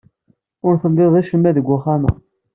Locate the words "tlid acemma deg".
0.81-1.65